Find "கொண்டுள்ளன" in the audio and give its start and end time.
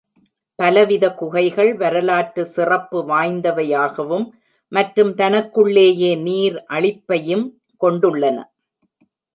7.81-8.37